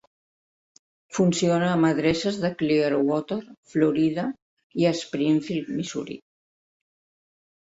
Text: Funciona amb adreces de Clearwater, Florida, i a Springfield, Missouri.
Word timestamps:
Funciona 1.17 1.67
amb 1.73 1.87
adreces 1.89 2.39
de 2.45 2.51
Clearwater, 2.61 3.37
Florida, 3.75 4.25
i 4.85 4.89
a 4.93 4.95
Springfield, 5.03 5.71
Missouri. 5.77 6.19